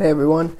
[0.00, 0.56] Hey everyone,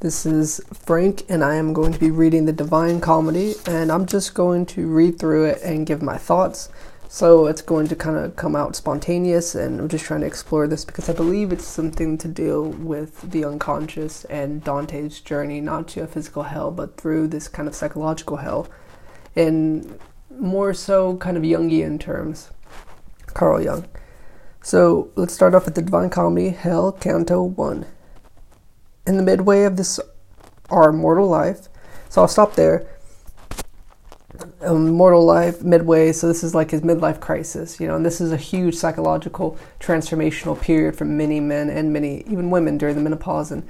[0.00, 4.06] this is Frank, and I am going to be reading the Divine Comedy, and I'm
[4.06, 6.70] just going to read through it and give my thoughts.
[7.06, 10.66] So it's going to kind of come out spontaneous, and I'm just trying to explore
[10.66, 15.86] this because I believe it's something to deal with the unconscious and Dante's journey, not
[15.88, 18.68] to a physical hell, but through this kind of psychological hell,
[19.34, 19.98] in
[20.30, 22.52] more so kind of Jungian terms.
[23.26, 23.86] Carl Jung.
[24.62, 27.84] So let's start off with the Divine Comedy, Hell, Canto 1
[29.08, 29.98] in the midway of this
[30.70, 31.68] our mortal life.
[32.08, 32.86] So I'll stop there.
[34.60, 36.12] Um, mortal life midway.
[36.12, 39.58] So this is like his midlife crisis, you know, and this is a huge psychological
[39.80, 43.50] transformational period for many men and many even women during the menopause.
[43.50, 43.66] And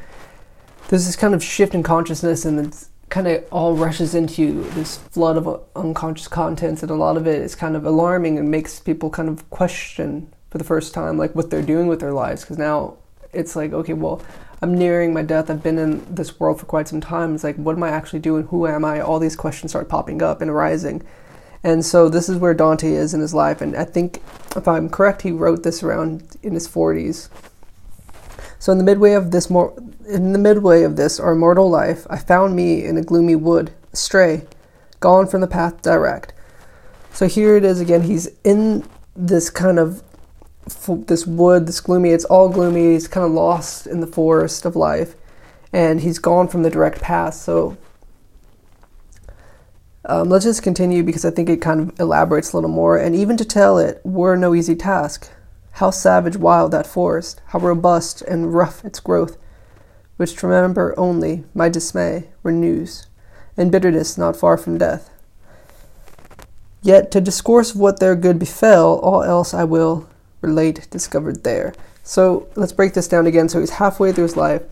[0.88, 4.64] there's this kind of shift in consciousness, and it kind of all rushes into you,
[4.70, 8.50] this flood of unconscious contents, and a lot of it is kind of alarming and
[8.50, 12.12] makes people kind of question for the first time like what they're doing with their
[12.12, 12.96] lives because now
[13.32, 14.22] it's like okay well
[14.60, 15.50] I'm nearing my death.
[15.50, 17.34] I've been in this world for quite some time.
[17.34, 18.44] It's like, what am I actually doing?
[18.48, 19.00] Who am I?
[19.00, 21.04] All these questions start popping up and arising.
[21.62, 23.60] And so this is where Dante is in his life.
[23.60, 24.22] And I think,
[24.56, 27.28] if I'm correct, he wrote this around in his 40s.
[28.58, 29.72] So in the midway of this more,
[30.08, 33.72] in the midway of this our mortal life, I found me in a gloomy wood,
[33.92, 34.46] astray,
[34.98, 36.32] gone from the path direct.
[37.12, 38.02] So here it is again.
[38.02, 38.84] He's in
[39.14, 40.02] this kind of
[40.68, 42.10] this wood, this gloomy.
[42.10, 42.92] It's all gloomy.
[42.92, 45.14] He's kind of lost in the forest of life,
[45.72, 47.34] and he's gone from the direct path.
[47.34, 47.76] So
[50.04, 52.96] um, let's just continue because I think it kind of elaborates a little more.
[52.96, 55.30] And even to tell it were no easy task.
[55.72, 57.40] How savage, wild that forest!
[57.48, 59.36] How robust and rough its growth!
[60.16, 63.06] Which to remember only my dismay renews,
[63.56, 65.10] and bitterness not far from death.
[66.82, 70.08] Yet to discourse of what there good befell, all else I will
[70.40, 71.74] relate discovered there.
[72.02, 73.48] So let's break this down again.
[73.48, 74.62] So he's halfway through his life.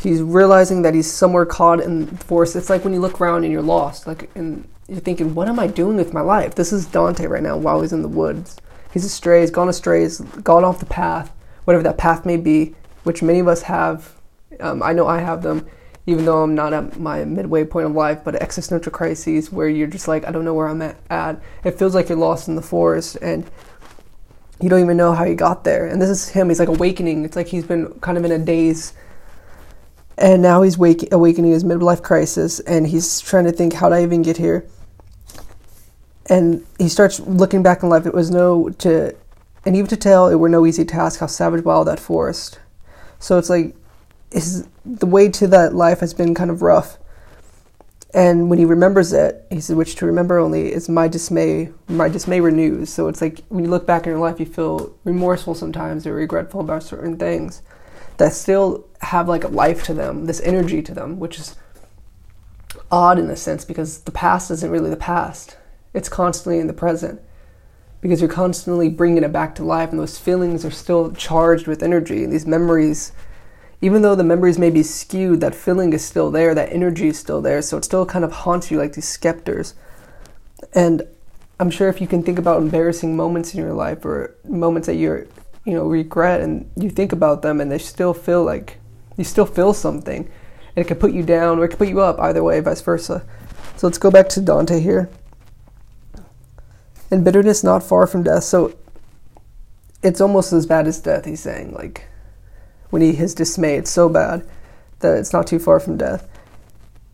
[0.00, 2.56] He's realizing that he's somewhere caught in the forest.
[2.56, 5.58] It's like when you look around and you're lost, like and you're thinking, "What am
[5.58, 8.56] I doing with my life?" This is Dante right now while he's in the woods.
[8.92, 9.40] He's astray.
[9.40, 10.02] He's gone astray.
[10.02, 11.32] He's gone off the path,
[11.64, 14.14] whatever that path may be, which many of us have.
[14.60, 15.66] Um, I know I have them,
[16.06, 18.20] even though I'm not at my midway point of life.
[18.24, 20.96] But existential crises where you're just like, I don't know where I'm at.
[21.10, 21.42] at.
[21.64, 23.44] It feels like you're lost in the forest, and
[24.60, 25.86] you don't even know how he got there.
[25.86, 26.48] And this is him.
[26.48, 27.24] He's like awakening.
[27.24, 28.94] It's like he's been kind of in a daze.
[30.18, 33.96] And now he's wake- awakening his midlife crisis and he's trying to think, how did
[33.96, 34.66] I even get here?
[36.28, 38.06] And he starts looking back in life.
[38.06, 39.14] It was no to,
[39.66, 42.58] and even to tell, it were no easy task how savage wild that forest.
[43.18, 43.76] So it's like,
[44.30, 46.98] is the way to that life has been kind of rough.
[48.14, 52.08] And when he remembers it, he said, which to remember only is my dismay, my
[52.08, 52.90] dismay renews.
[52.92, 56.14] So it's like when you look back in your life, you feel remorseful sometimes or
[56.14, 57.62] regretful about certain things
[58.16, 61.56] that still have like a life to them, this energy to them, which is
[62.90, 65.56] odd in a sense because the past isn't really the past.
[65.92, 67.20] It's constantly in the present
[68.00, 71.82] because you're constantly bringing it back to life and those feelings are still charged with
[71.82, 73.12] energy and these memories
[73.80, 77.18] even though the memories may be skewed, that feeling is still there, that energy is
[77.18, 79.74] still there, so it still kind of haunts you like these specters.
[80.74, 81.02] And
[81.60, 84.94] I'm sure if you can think about embarrassing moments in your life or moments that
[84.94, 85.26] you're,
[85.64, 88.78] you know, regret and you think about them and they still feel like
[89.16, 92.00] you still feel something and it could put you down or it could put you
[92.00, 93.24] up, either way, vice versa.
[93.76, 95.10] So let's go back to Dante here.
[97.10, 98.44] And bitterness not far from death.
[98.44, 98.74] So
[100.02, 101.72] it's almost as bad as death, he's saying.
[101.72, 102.06] Like,
[102.90, 104.46] when he is dismayed so bad
[105.00, 106.28] that it's not too far from death,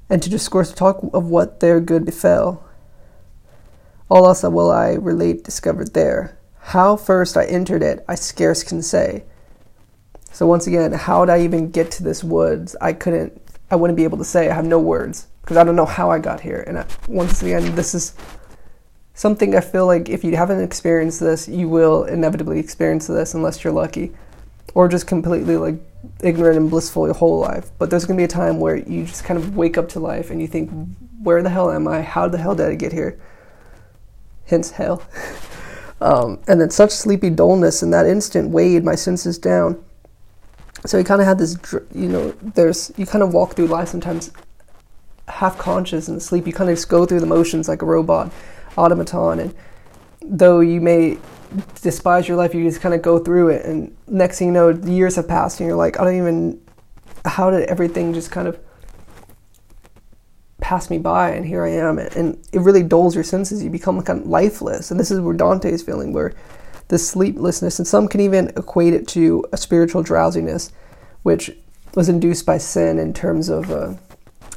[0.09, 2.65] and to discourse talk of what their good befell.
[4.09, 6.39] All else will I relate discovered there.
[6.59, 9.25] How first I entered it, I scarce can say.
[10.31, 12.77] So once again, how did I even get to this woods?
[12.81, 13.41] I couldn't,
[13.71, 14.49] I wouldn't be able to say.
[14.49, 16.65] I have no words because I don't know how I got here.
[16.67, 18.15] And I, once again, this is
[19.15, 23.65] something I feel like if you haven't experienced this, you will inevitably experience this unless
[23.65, 24.13] you're lucky
[24.75, 25.77] or just completely like
[26.21, 27.71] ignorant and blissful your whole life.
[27.79, 30.01] But there's going to be a time where you just kind of wake up to
[30.01, 30.71] life and you think,
[31.23, 32.03] where the hell am I?
[32.03, 33.19] How the hell did I get here?
[34.47, 35.03] Hence, hell.
[36.01, 39.83] um, and then such sleepy dullness in that instant weighed my senses down.
[40.85, 41.57] So you kind of had this,
[41.95, 44.33] you know, there's, you kind of walk through life sometimes
[45.29, 46.47] half conscious and asleep.
[46.47, 48.33] You kind of just go through the motions like a robot,
[48.77, 49.39] automaton.
[49.39, 49.55] And
[50.21, 51.19] though you may
[51.81, 54.71] despise your life, you just kind of go through it, and next thing you know,
[54.71, 56.61] years have passed, and you're like, I don't even.
[57.25, 58.59] How did everything just kind of
[60.61, 63.63] pass me by, and here I am, and it really dulls your senses.
[63.63, 66.33] You become kind of lifeless, and this is where Dante is feeling, where
[66.89, 70.73] the sleeplessness, and some can even equate it to a spiritual drowsiness,
[71.23, 71.51] which
[71.95, 73.99] was induced by sin in terms of a,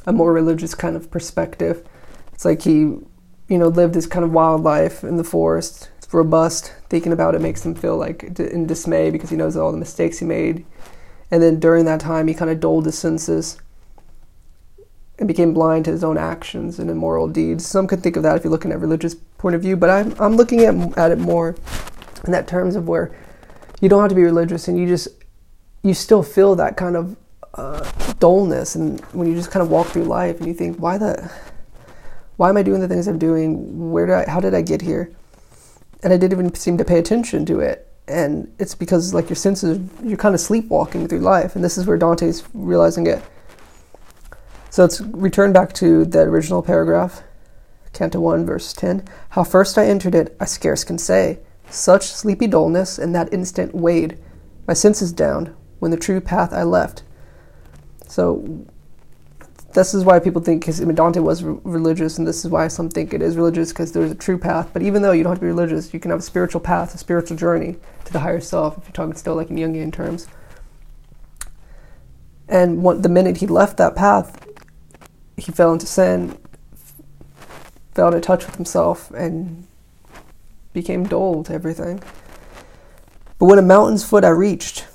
[0.06, 1.86] a more religious kind of perspective.
[2.32, 5.90] It's like he, you know, lived this kind of wild life in the forest.
[6.12, 6.72] Robust.
[6.88, 10.18] Thinking about it makes him feel like in dismay because he knows all the mistakes
[10.18, 10.64] he made.
[11.30, 13.58] And then during that time, he kind of dulled his senses
[15.18, 17.66] and became blind to his own actions and immoral deeds.
[17.66, 20.14] Some could think of that if you're looking at religious point of view, but I'm,
[20.20, 21.56] I'm looking at, at it more
[22.24, 23.16] in that terms of where
[23.80, 25.08] you don't have to be religious and you just
[25.82, 27.16] you still feel that kind of
[27.54, 30.98] uh, dullness and when you just kind of walk through life and you think why
[30.98, 31.30] the
[32.36, 34.82] why am I doing the things I'm doing where did I how did I get
[34.82, 35.14] here
[36.06, 37.92] and I didn't even seem to pay attention to it.
[38.06, 41.84] And it's because like your senses you're kind of sleepwalking through life and this is
[41.84, 43.20] where Dante's realizing it.
[44.70, 47.24] So let's return back to the original paragraph
[47.92, 51.40] Canto 1 verse 10 how first I entered it I scarce can say.
[51.70, 54.16] Such sleepy dullness in that instant weighed
[54.68, 57.02] my senses down when the true path I left.
[58.06, 58.64] So
[59.76, 62.88] this is why people think because Dante was re- religious, and this is why some
[62.88, 64.70] think it is religious because there's a true path.
[64.72, 66.94] But even though you don't have to be religious, you can have a spiritual path,
[66.94, 67.76] a spiritual journey
[68.06, 68.78] to the higher self.
[68.78, 70.28] If you're talking still like in Jungian terms.
[72.48, 74.48] And the minute he left that path,
[75.36, 76.38] he fell into sin,
[77.94, 79.66] fell out of touch with himself, and
[80.72, 82.02] became dull to everything.
[83.38, 84.86] But when a mountain's foot I reached,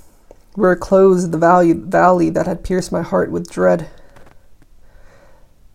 [0.55, 3.87] where it closed the valley, valley that had pierced my heart with dread.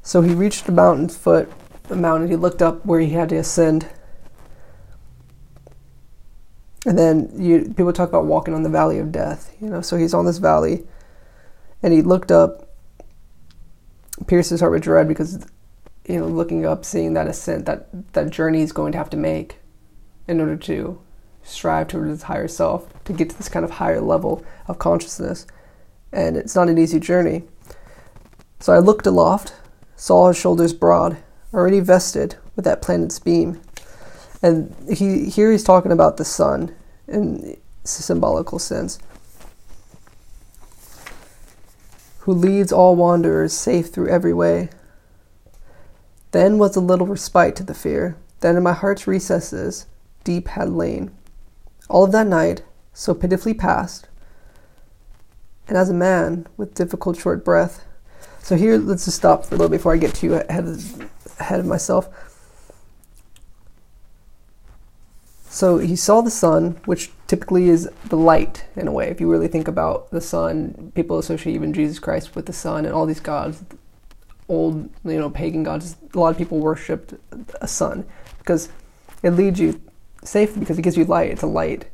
[0.07, 1.51] So he reached the mountain's foot,
[1.89, 3.89] the mountain, he looked up where he had to ascend.
[6.87, 9.81] And then you, people talk about walking on the valley of death, you know.
[9.81, 10.87] So he's on this valley,
[11.83, 12.69] and he looked up,
[14.29, 15.45] pierced his heart with dread because,
[16.09, 19.17] you know, looking up, seeing that ascent, that that journey he's going to have to
[19.17, 19.57] make,
[20.29, 21.01] in order to
[21.43, 25.49] strive towards his higher self to get to this kind of higher level of consciousness.
[26.13, 27.43] And it's not an easy journey.
[28.61, 29.53] So I looked aloft,
[29.97, 31.17] saw his shoulders broad,
[31.53, 33.61] already vested with that planet's beam.
[34.43, 36.75] And he here he's talking about the sun
[37.09, 38.99] in a symbolical sense.
[42.21, 44.69] Who leads all wanderers safe through every way.
[46.33, 49.87] Then was a little respite to the fear, then in my heart's recesses
[50.25, 51.13] deep had lain.
[51.89, 52.63] All of that night,
[52.93, 54.09] so pitifully passed,
[55.69, 57.85] and as a man with difficult short breath.
[58.47, 61.11] So here, let's just stop for a little before I get too ahead of,
[61.41, 62.09] ahead of myself.
[65.49, 69.09] So he saw the sun, which typically is the light in a way.
[69.09, 72.85] If you really think about the sun, people associate even Jesus Christ with the sun
[72.85, 73.65] and all these gods,
[74.49, 75.97] old, you know, pagan gods.
[76.15, 77.15] A lot of people worshipped
[77.61, 78.07] a sun
[78.39, 78.69] because
[79.25, 79.81] it leads you
[80.23, 81.33] safe because it gives you light.
[81.33, 81.87] It's a light.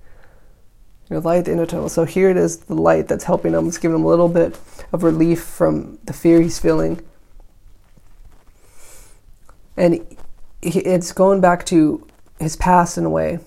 [1.08, 1.88] You know, light, the inner tunnel.
[1.88, 3.68] So here it is, the light that's helping him.
[3.68, 4.58] It's giving him a little bit
[4.92, 7.00] of relief from the fear he's feeling.
[9.76, 10.16] And
[10.62, 12.06] it's going back to
[12.38, 13.40] his past in a way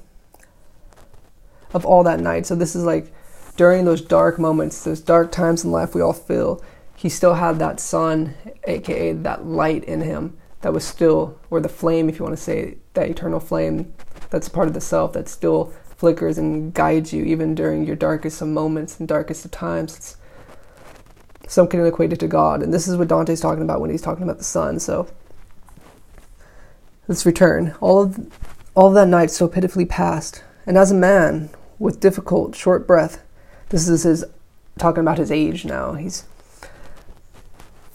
[1.74, 2.46] of all that night.
[2.46, 3.12] So this is like
[3.58, 6.64] during those dark moments, those dark times in life we all feel,
[6.96, 8.34] he still had that sun,
[8.66, 12.42] aka that light in him that was still, or the flame, if you want to
[12.42, 13.94] say, that eternal flame
[14.30, 18.42] that's part of the self that's still flickers and guides you even during your darkest
[18.42, 19.96] of moments and darkest of times.
[19.98, 20.18] It's,
[21.48, 24.02] some can equate it to God, and this is what Dante's talking about when he's
[24.02, 24.80] talking about the sun.
[24.80, 25.08] So
[27.08, 27.76] let's return.
[27.82, 28.34] All of
[28.74, 31.50] all of that night so pitifully passed, and as a man
[31.80, 33.24] with difficult short breath,
[33.70, 34.26] this is his
[34.78, 35.94] talking about his age now.
[35.94, 36.26] He's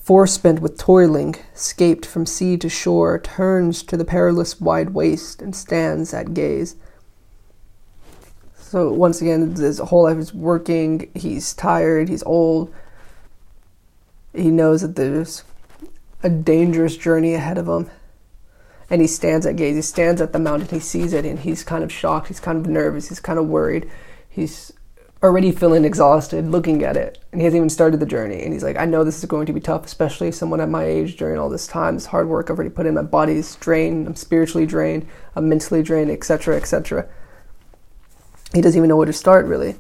[0.01, 5.55] forespent with toiling, scaped from sea to shore, turns to the perilous wide waste and
[5.55, 6.77] stands at gaze.
[8.71, 11.11] So once again, his whole life is working.
[11.13, 12.09] He's tired.
[12.09, 12.73] He's old.
[14.33, 15.43] He knows that there's
[16.23, 17.91] a dangerous journey ahead of him,
[18.89, 19.75] and he stands at gaze.
[19.75, 20.69] He stands at the mountain.
[20.69, 22.29] He sees it, and he's kind of shocked.
[22.29, 23.09] He's kind of nervous.
[23.09, 23.91] He's kind of worried.
[24.29, 24.73] He's
[25.21, 28.63] already feeling exhausted looking at it and he hasn't even started the journey and he's
[28.63, 31.39] like i know this is going to be tough especially someone at my age during
[31.39, 34.65] all this time this hard work i've already put in my body's drained i'm spiritually
[34.65, 37.07] drained i'm mentally drained etc etc
[38.55, 39.77] he doesn't even know where to start really.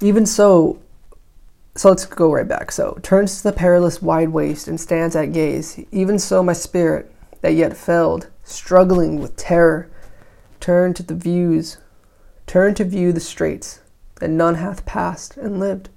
[0.00, 0.80] Even so
[1.74, 2.72] so let's go right back.
[2.72, 5.78] So turns to the perilous wide waste and stands at gaze.
[5.92, 7.12] Even so my spirit
[7.42, 9.90] that yet failed struggling with terror
[10.60, 11.78] turned to the views
[12.46, 13.80] turned to view the straits
[14.20, 15.88] that none hath passed and lived.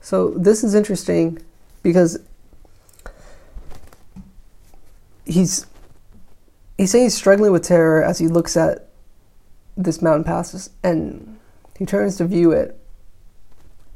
[0.00, 1.38] So this is interesting
[1.82, 2.18] because
[5.24, 5.66] he's
[6.78, 8.88] he's saying he's struggling with terror as he looks at
[9.76, 11.38] this mountain passes and
[11.78, 12.78] he turns to view it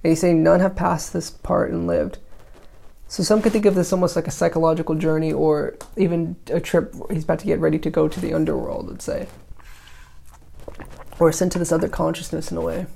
[0.02, 2.18] And he's saying none have passed this part and lived.
[3.08, 6.94] So some could think of this almost like a psychological journey or even a trip
[7.10, 9.28] he's about to get ready to go to the underworld, let's say.
[11.18, 12.86] Or sent to this other consciousness in a way.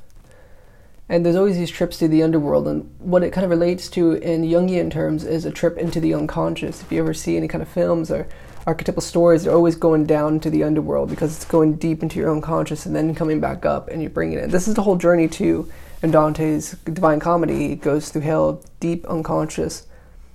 [1.08, 4.12] And there's always these trips to the underworld, and what it kind of relates to
[4.12, 6.82] in Jungian terms is a trip into the unconscious.
[6.82, 8.28] If you ever see any kind of films or
[8.66, 12.28] archetypal stories, they're always going down to the underworld because it's going deep into your
[12.28, 14.50] own unconscious and then coming back up and you bring it.
[14.50, 15.70] This is the whole journey too
[16.02, 17.74] in Dante's Divine Comedy.
[17.74, 19.86] Goes through hell, deep unconscious,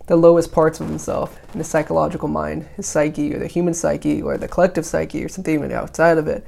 [0.07, 4.21] the lowest parts of himself in his psychological mind, his psyche, or the human psyche,
[4.21, 6.45] or the collective psyche, or something even outside of it.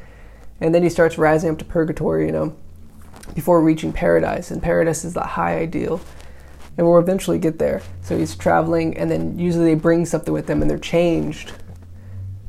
[0.62, 2.56] And then he starts rising up to purgatory, you know,
[3.34, 4.52] before reaching paradise.
[4.52, 6.02] And paradise is the high ideal.
[6.78, 7.82] And we'll eventually get there.
[8.02, 11.54] So he's traveling, and then usually they bring something with them and they're changed.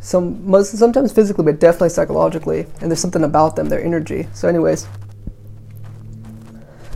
[0.00, 2.66] Some, most, sometimes physically, but definitely psychologically.
[2.80, 4.28] And there's something about them, their energy.
[4.32, 4.86] So, anyways,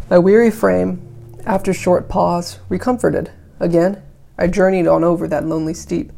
[0.08, 1.08] my weary frame,
[1.44, 3.30] after short pause, recomforted.
[3.58, 4.02] Again,
[4.38, 6.12] I journeyed on over that lonely steep.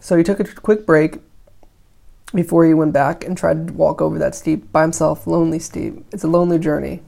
[0.00, 1.20] So he took a quick break
[2.34, 6.04] before he went back and tried to walk over that steep by himself, lonely steep.
[6.12, 7.00] It's a lonely journey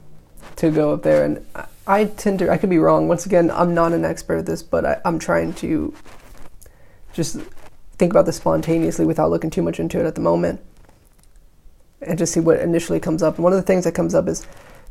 [0.55, 1.45] to go up there, and
[1.87, 3.07] I tend to, I could be wrong.
[3.07, 5.93] Once again, I'm not an expert at this, but I, I'm trying to
[7.13, 7.39] just
[7.97, 10.59] think about this spontaneously without looking too much into it at the moment
[12.01, 13.35] and just see what initially comes up.
[13.35, 14.45] And one of the things that comes up is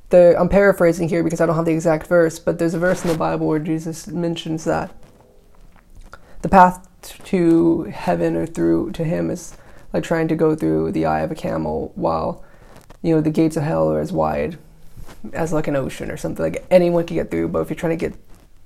[0.08, 3.04] the, I'm paraphrasing here because I don't have the exact verse, but there's a verse
[3.04, 4.92] in the Bible where Jesus mentions that
[6.42, 9.56] the path to heaven or through to him is
[9.92, 12.44] like trying to go through the eye of a camel while
[13.02, 14.58] you know the gates of hell are as wide
[15.32, 17.96] as like an ocean or something like anyone can get through but if you're trying
[17.96, 18.18] to get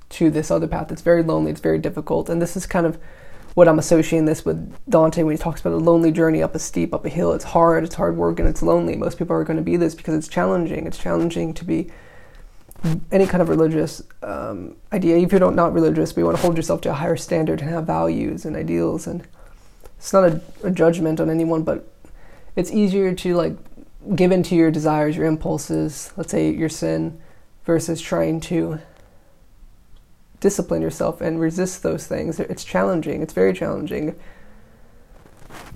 [0.09, 2.99] to this other path it's very lonely it's very difficult and this is kind of
[3.55, 6.59] what i'm associating this with dante when he talks about a lonely journey up a
[6.59, 7.33] steep up a hill.
[7.33, 8.97] It's hard it's hard work and it's lonely.
[8.97, 10.87] Most people are going to be this because it's challenging.
[10.87, 11.91] It's challenging to be
[13.13, 15.19] any kind of religious um, idea.
[15.19, 17.71] If you're not religious but you want to hold yourself to a higher standard and
[17.71, 19.27] have values and ideals and
[19.99, 21.87] it's not a, a judgment on anyone, but
[22.57, 23.57] it's easier to like
[24.15, 27.21] give in to your desires, your impulses, let's say your sin,
[27.65, 28.81] versus trying to
[30.41, 32.41] discipline yourself and resist those things.
[32.41, 33.23] It's challenging.
[33.23, 34.19] It's very challenging.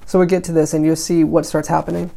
[0.07, 2.11] So we get to this, and you'll see what starts happening.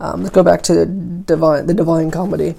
[0.00, 2.54] Um, let's go back to the divine, the divine comedy.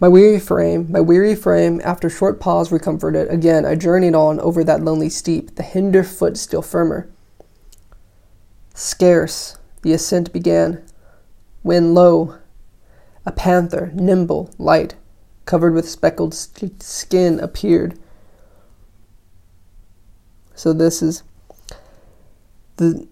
[0.00, 4.64] My weary frame, my weary frame, after short pause recomforted, again I journeyed on over
[4.64, 7.08] that lonely steep, the hinder foot still firmer.
[8.74, 10.82] Scarce the ascent began,
[11.62, 12.38] when lo,
[13.26, 14.94] a panther, nimble, light,
[15.44, 17.98] covered with speckled skin, appeared.
[20.54, 21.22] So this is
[22.76, 23.06] the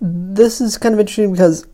[0.00, 1.66] this is kind of interesting because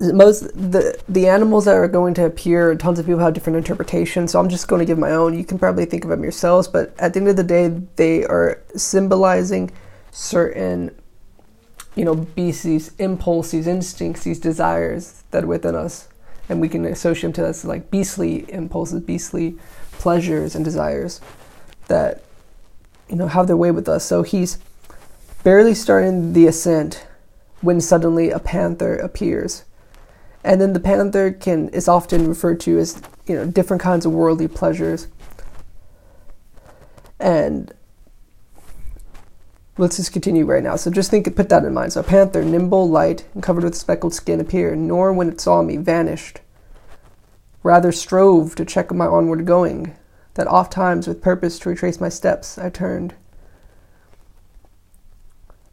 [0.00, 4.32] most the the animals that are going to appear tons of people have different interpretations
[4.32, 6.66] so i'm just going to give my own you can probably think of them yourselves
[6.66, 9.70] but at the end of the day they are symbolizing
[10.10, 10.90] certain
[12.00, 16.08] you know beasts these impulses instincts these desires that are within us.
[16.48, 19.58] And we can associate them to us like beastly impulses beastly
[19.92, 21.20] pleasures and desires
[21.88, 22.22] that
[23.10, 24.06] you know have their way with us.
[24.06, 24.56] So he's
[25.44, 27.06] barely starting the ascent
[27.60, 29.64] when suddenly a panther appears.
[30.42, 34.12] And then the panther can is often referred to as you know different kinds of
[34.12, 35.06] worldly pleasures.
[37.18, 37.74] And
[39.80, 40.76] let's just continue right now.
[40.76, 41.92] So just think, put that in mind.
[41.92, 45.62] So a panther, nimble, light, and covered with speckled skin, appeared, nor when it saw
[45.62, 46.40] me vanished.
[47.62, 49.96] Rather strove to check my onward going,
[50.34, 53.14] that oft times with purpose to retrace my steps I turned.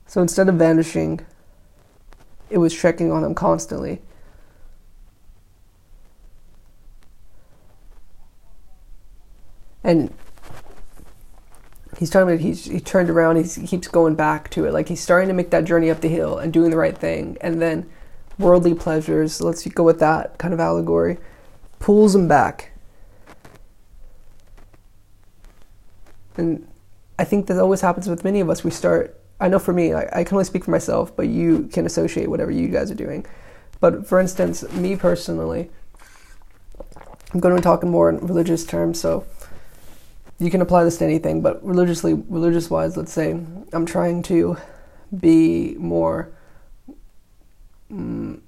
[0.06, 1.22] So instead of vanishing,
[2.50, 4.02] it was checking on him constantly.
[9.88, 10.14] and
[11.98, 14.74] he's talking about he's he turned around he's, he keeps going back to it.
[14.74, 17.38] Like he's starting to make that journey up the hill and doing the right thing.
[17.42, 17.90] And then
[18.38, 21.18] worldly pleasures let's go with that kind of allegory
[21.80, 22.72] pulls him back.
[26.38, 26.68] And
[27.20, 28.64] i think that always happens with many of us.
[28.64, 31.68] We start i know for me I, I can only speak for myself but you
[31.74, 33.26] can associate whatever you guys are doing.
[33.80, 35.72] But for instance me personally
[37.34, 39.26] i'm going to be talking more in religious terms so
[40.40, 43.32] you can apply this to anything, but religiously, religious wise, let's say
[43.74, 44.58] I'm trying to
[45.18, 46.32] be more
[47.90, 48.42] um,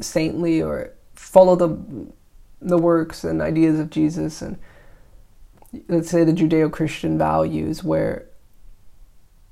[0.00, 2.12] saintly or follow the
[2.60, 4.56] the works and ideas of Jesus, and
[5.88, 8.28] let's say the Judeo-Christian values, where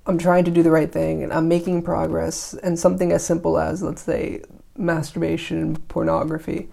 [0.07, 3.59] I'm trying to do the right thing and I'm making progress and something as simple
[3.59, 4.43] as let's say
[4.77, 6.69] masturbation, pornography.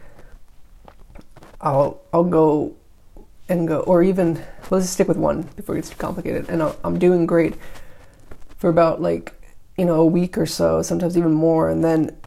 [1.60, 2.76] I'll I'll go
[3.50, 4.36] and go or even
[4.70, 6.50] let's just stick with one before it gets too complicated.
[6.50, 7.56] And I'm doing great
[8.58, 9.34] for about like
[9.78, 11.70] you know a week or so, sometimes even more.
[11.70, 12.18] And then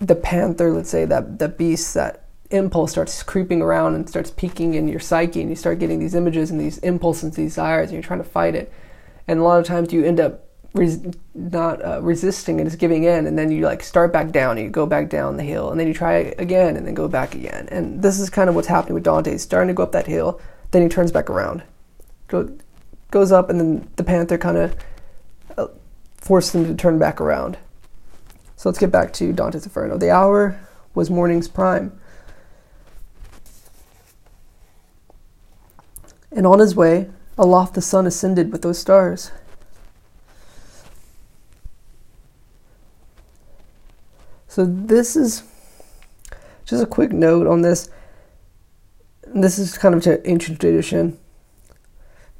[0.00, 4.74] the panther, let's say that that beast that impulse starts creeping around and starts peeking
[4.74, 7.88] in your psyche and you start getting these images and these impulses and these desires
[7.88, 8.72] and you're trying to fight it.
[9.26, 11.00] And a lot of times you end up res-
[11.34, 13.26] not uh, resisting and just giving in.
[13.26, 15.70] And then you like start back down and you go back down the hill.
[15.70, 17.68] And then you try again and then go back again.
[17.70, 19.32] And this is kind of what's happening with dante.
[19.32, 21.62] He's starting to go up that hill then he turns back around
[22.28, 22.50] go,
[23.10, 24.76] goes up and then the panther kind of
[25.56, 25.66] uh,
[26.16, 27.58] forces him to turn back around
[28.56, 30.58] so let's get back to dante's inferno the hour
[30.94, 31.98] was morning's prime
[36.30, 39.30] and on his way, aloft the sun ascended with those stars.
[44.46, 45.42] So, this is
[46.64, 47.90] just a quick note on this.
[49.34, 51.18] This is kind of to ancient tradition.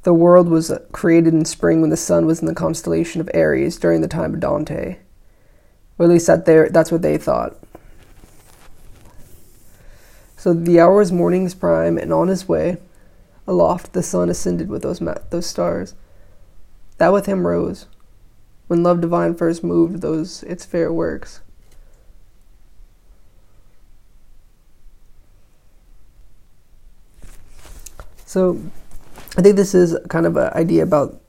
[0.03, 3.77] The world was created in spring when the sun was in the constellation of Aries
[3.77, 4.97] during the time of Dante.
[5.97, 7.57] Or at least that that's what they thought.
[10.37, 12.77] So the hour is morning's prime, and on his way,
[13.49, 15.95] Aloft the sun ascended with those, ma- those stars.
[16.99, 17.87] That with him rose,
[18.67, 21.41] when love divine first moved those its fair works.
[28.29, 28.61] So,
[29.37, 31.19] I think this is kind of an idea about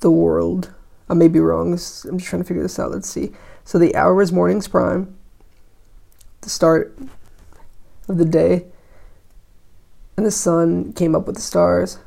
[0.00, 0.72] the world.
[1.08, 1.68] I may be wrong.
[1.68, 2.90] I'm just trying to figure this out.
[2.90, 3.30] Let's see.
[3.62, 5.16] So the hour is morning's prime,
[6.40, 6.98] the start
[8.08, 8.64] of the day
[10.16, 12.00] and the sun came up with the stars,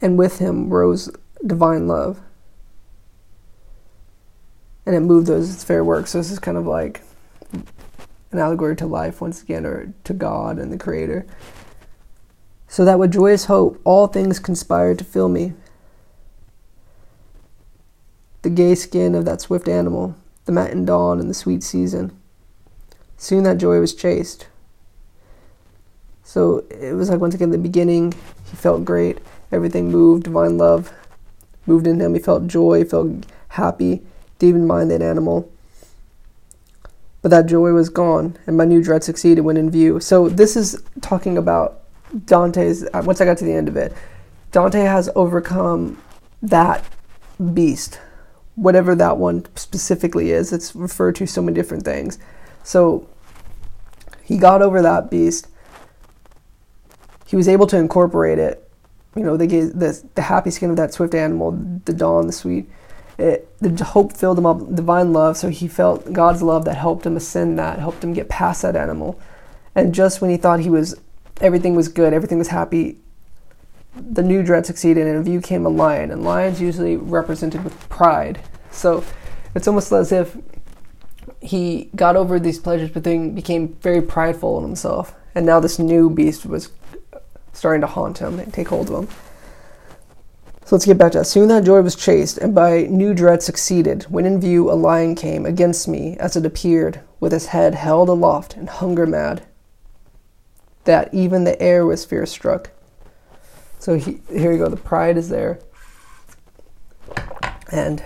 [0.00, 1.10] and with him rose
[1.44, 2.20] divine love.
[4.86, 6.10] And it moved those fair works.
[6.10, 7.02] So this is kind of like
[7.52, 11.26] an allegory to life once again, or to God and the Creator.
[12.70, 15.54] So that with joyous hope all things conspired to fill me.
[18.42, 22.16] The gay skin of that swift animal, the matin dawn and the sweet season.
[23.16, 24.46] Soon that joy was chased,
[26.22, 28.14] so it was like once again the beginning.
[28.48, 29.18] He felt great.
[29.50, 30.22] Everything moved.
[30.22, 30.92] Divine love
[31.66, 32.14] moved in him.
[32.14, 32.78] He felt joy.
[32.78, 34.00] He felt happy.
[34.38, 35.50] Didn't even mind that animal.
[37.20, 39.98] But that joy was gone, and my new dread succeeded when in view.
[39.98, 41.79] So this is talking about
[42.24, 42.84] Dante's.
[42.84, 43.92] Uh, once I got to the end of it,
[44.52, 46.02] Dante has overcome
[46.42, 46.84] that
[47.54, 48.00] beast,
[48.54, 50.52] whatever that one specifically is.
[50.52, 52.18] It's referred to so many different things.
[52.62, 53.08] So
[54.22, 55.48] he got over that beast
[57.30, 58.68] he was able to incorporate it.
[59.14, 61.52] You know, they gave the the happy skin of that swift animal,
[61.84, 62.68] the dawn, the sweet.
[63.18, 65.36] It, the hope filled him up, divine love.
[65.36, 68.74] So he felt God's love that helped him ascend that, helped him get past that
[68.74, 69.20] animal.
[69.76, 71.00] And just when he thought he was,
[71.40, 72.98] everything was good, everything was happy,
[73.94, 76.10] the new dread succeeded, and in view came a lion.
[76.10, 78.40] And lions usually represented with pride.
[78.70, 79.04] So
[79.54, 80.36] it's almost as if
[81.40, 85.14] he got over these pleasures, but then became very prideful in himself.
[85.34, 86.70] And now this new beast was
[87.52, 89.08] starting to haunt him and take hold of him.
[90.64, 91.24] So let's get back to that.
[91.24, 94.04] Soon that joy was chased, and by new dread succeeded.
[94.04, 98.08] When in view a lion came against me, as it appeared, with his head held
[98.08, 99.42] aloft and hunger mad,
[100.84, 102.70] that even the air was fear struck.
[103.78, 104.68] So he, here you go.
[104.68, 105.60] The pride is there,
[107.72, 108.02] and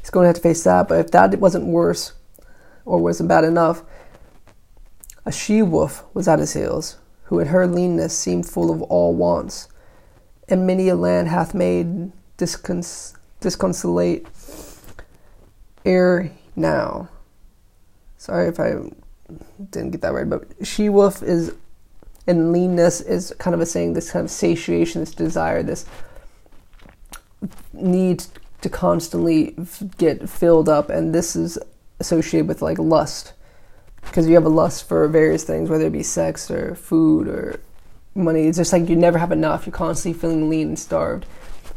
[0.00, 0.88] he's going to have to face that.
[0.88, 2.12] But if that wasn't worse,
[2.84, 3.82] or wasn't bad enough,
[5.26, 9.14] a she wolf was at his heels who in her leanness seemed full of all
[9.14, 9.68] wants,
[10.48, 14.26] and many a land hath made discons- disconsolate
[15.84, 17.10] ere now.
[18.16, 18.76] Sorry if I
[19.70, 21.54] didn't get that right, but she wolf is
[22.28, 25.86] and leanness is kind of a saying this kind of satiation, this desire, this
[27.72, 28.24] need
[28.60, 29.56] to constantly
[29.96, 31.58] get filled up, and this is
[32.00, 33.32] associated with like lust
[34.02, 37.60] because you have a lust for various things, whether it be sex or food or
[38.14, 38.46] money.
[38.46, 39.66] It's just like you never have enough.
[39.66, 41.26] You're constantly feeling lean and starved,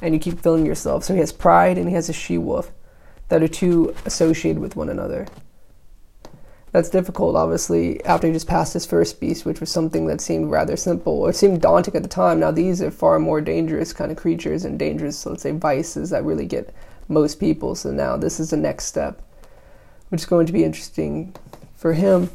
[0.02, 1.04] and you keep filling yourself.
[1.04, 2.72] So he has pride and he has a she wolf
[3.30, 5.28] that are two associated with one another.
[6.72, 10.50] That's difficult, obviously, after he just passed his first beast, which was something that seemed
[10.50, 12.40] rather simple or seemed daunting at the time.
[12.40, 16.24] Now, these are far more dangerous kind of creatures and dangerous, let's say, vices that
[16.24, 16.74] really get
[17.10, 17.76] most people.
[17.76, 19.22] So now this is the next step,
[20.10, 21.36] which is going to be interesting
[21.76, 22.30] for him.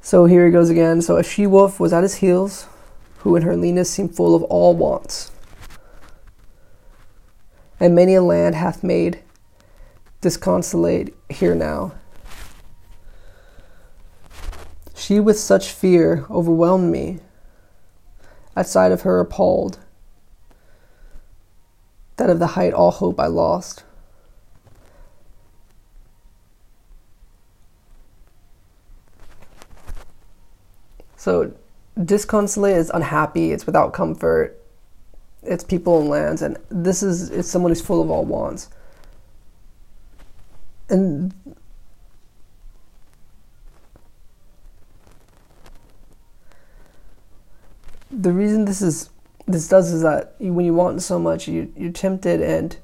[0.00, 1.02] So here he goes again.
[1.02, 2.66] So a she wolf was at his heels,
[3.18, 5.32] who in her leanness seemed full of all wants.
[7.80, 9.20] and many a land hath made
[10.20, 11.92] disconsolate here now.
[14.98, 17.20] She with such fear overwhelmed me,
[18.56, 19.78] at sight of her appalled,
[22.16, 23.84] that of the height all hope I lost.
[31.16, 31.52] So,
[32.04, 34.60] disconsolate is unhappy, it's without comfort,
[35.44, 38.68] it's people and lands, and this is it's someone who's full of all wants.
[40.88, 41.32] And
[48.10, 49.10] the reason this is
[49.46, 52.76] this does is that when you want so much, you you're tempted, and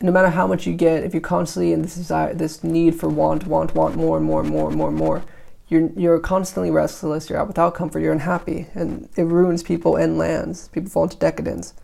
[0.00, 3.08] no matter how much you get, if you're constantly in this desire, this need for
[3.08, 5.22] want, want, want more, and more, and more, and more, and more,
[5.68, 7.28] you're you're constantly restless.
[7.28, 8.00] You're out without comfort.
[8.00, 10.68] You're unhappy, and it ruins people and lands.
[10.68, 11.74] People fall into decadence,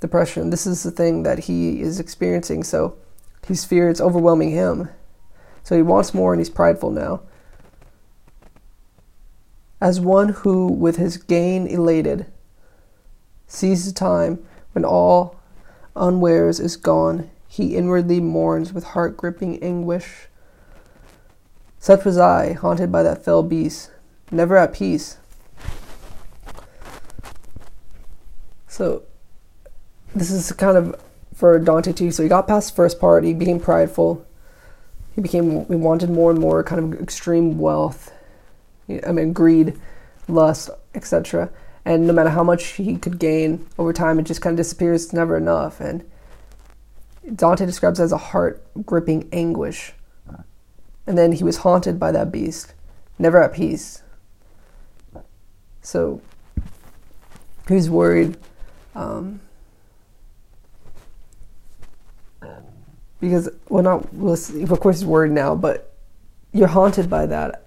[0.00, 0.50] depression.
[0.50, 2.64] This is the thing that he is experiencing.
[2.64, 2.96] So,
[3.46, 4.88] his fear is overwhelming him.
[5.62, 7.22] So he wants more, and he's prideful now.
[9.80, 12.26] As one who, with his gain elated,
[13.46, 15.40] sees the time when all
[15.94, 20.28] unwares is gone, he inwardly mourns with heart gripping anguish
[21.84, 23.90] such was I, haunted by that fell beast,
[24.32, 25.18] never at peace.
[28.66, 29.02] So,
[30.14, 30.98] this is kind of
[31.34, 32.10] for Dante too.
[32.10, 33.22] So he got past first part.
[33.22, 34.24] He became prideful.
[35.14, 38.10] He became he wanted more and more kind of extreme wealth.
[38.88, 39.78] I mean greed,
[40.28, 41.50] lust, etc.
[41.84, 45.04] And no matter how much he could gain over time, it just kind of disappears.
[45.04, 45.80] It's never enough.
[45.80, 46.04] And
[47.34, 49.92] Dante describes it as a heart gripping anguish.
[51.06, 52.72] And then he was haunted by that beast,
[53.18, 54.02] never at peace.
[55.82, 56.22] So
[57.68, 58.38] he was worried
[58.94, 59.40] um,
[63.20, 65.94] because, well, not, of course, he's worried now, but
[66.52, 67.63] you're haunted by that.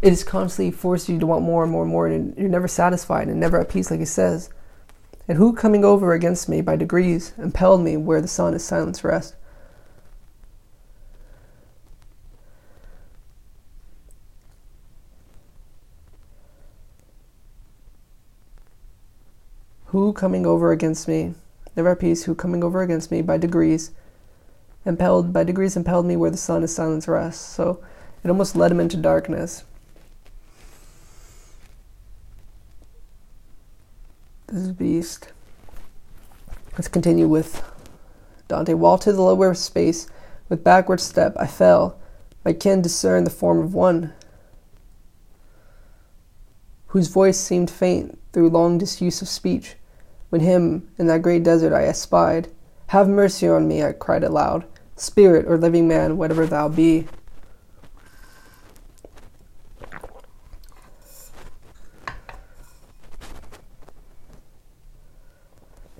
[0.00, 2.68] It is constantly forcing you to want more and more and more, and you're never
[2.68, 4.50] satisfied and never at peace, like he says.
[5.26, 9.02] And who coming over against me by degrees impelled me where the sun is silence
[9.02, 9.34] rest?
[19.88, 21.34] who coming over against me,
[21.74, 23.90] never at peace, who coming over against me by degrees,
[24.84, 27.42] impelled by degrees impelled me where the sun is silence rests.
[27.42, 27.82] So
[28.22, 29.64] it almost led him into darkness.
[34.50, 35.28] This beast.
[36.72, 37.62] Let's continue with
[38.48, 38.72] Dante.
[38.72, 40.08] While to the lower space,
[40.48, 42.00] with backward step, I fell.
[42.46, 44.14] My kin discerned the form of one
[46.86, 49.76] whose voice seemed faint through long disuse of speech.
[50.30, 52.48] When him in that great desert I espied,
[52.86, 54.64] Have mercy on me, I cried aloud,
[54.96, 57.06] Spirit or living man, whatever thou be.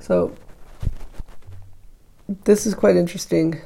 [0.08, 0.34] So,
[2.44, 3.60] this is quite interesting.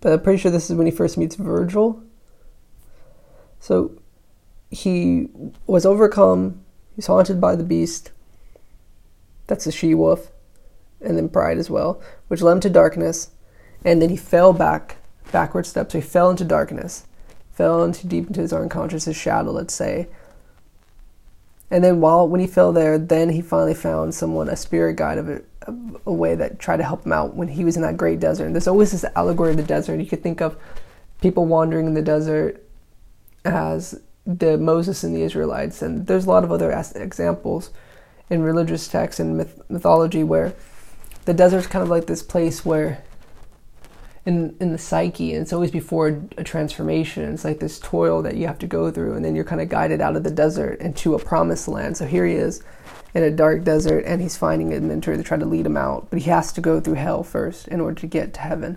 [0.00, 2.02] but I'm pretty sure this is when he first meets Virgil.
[3.60, 3.92] So
[4.70, 5.28] he
[5.66, 8.12] was overcome, he's haunted by the beast.
[9.46, 10.30] That's the she wolf,
[11.00, 13.30] and then pride as well, which led him to darkness.
[13.84, 14.96] And then he fell back,
[15.32, 15.90] backward step.
[15.90, 17.06] So he fell into darkness,
[17.58, 20.06] fell into deep into his unconscious, his shadow, let's say.
[21.72, 25.18] And then while when he fell there, then he finally found someone, a spirit guide
[25.18, 25.44] of it,
[26.06, 28.44] a way that tried to help him out when he was in that great desert.
[28.44, 29.98] And there's always this allegory of the desert.
[29.98, 30.56] You could think of
[31.20, 32.64] people wandering in the desert
[33.44, 37.70] as the Moses and the Israelites, and there's a lot of other examples
[38.30, 40.54] in religious texts and myth- mythology where
[41.24, 43.02] the desert's kind of like this place where
[44.28, 48.36] in in the psyche and it's always before a transformation it's like this toil that
[48.36, 50.78] you have to go through and then you're kind of guided out of the desert
[50.80, 52.62] into a promised land so here he is
[53.14, 56.08] in a dark desert and he's finding a mentor to try to lead him out,
[56.10, 58.76] but he has to go through hell first in order to get to heaven.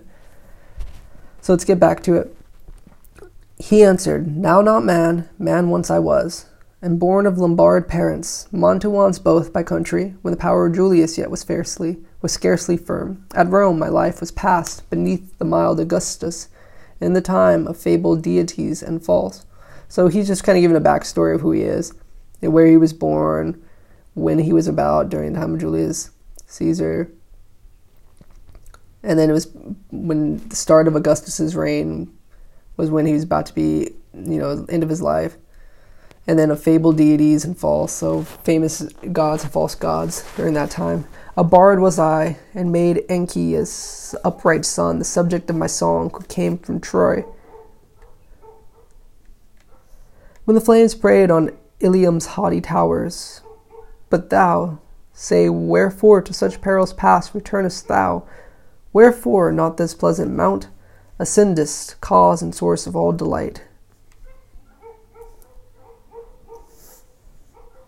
[1.40, 2.36] So let's get back to it.
[3.58, 6.46] He answered, Now not man, man once I was,
[6.80, 11.30] and born of Lombard parents, Mantuans both by country, when the power of Julius yet
[11.30, 13.26] was fiercely was scarcely firm.
[13.34, 16.48] At Rome my life was passed beneath the mild Augustus,
[17.00, 19.44] in the time of fabled deities and false.
[19.88, 21.92] So he's just kind of giving a backstory of who he is,
[22.40, 23.60] and where he was born,
[24.14, 26.10] when he was about during the time of Julius
[26.46, 27.10] Caesar.
[29.02, 29.48] And then it was
[29.90, 32.16] when the start of Augustus's reign,
[32.76, 35.36] was when he was about to be, you know, end of his life.
[36.26, 38.82] And then of fabled deities and false, so famous
[39.12, 41.06] gods and false gods during that time.
[41.36, 46.22] A bard was I, and made Anchises' upright son the subject of my song, who
[46.24, 47.24] came from Troy.
[50.44, 53.40] When the flames preyed on Ilium's haughty towers,
[54.10, 54.78] but thou,
[55.12, 58.24] say, wherefore to such perils past returnest thou?
[58.92, 60.68] Wherefore not this pleasant mount
[61.18, 63.62] ascendest, cause and source of all delight?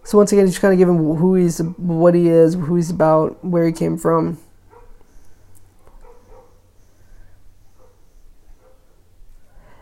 [0.05, 2.91] So once again, just kind of give him who he's, what he is, who he's
[2.91, 4.39] about, where he came from.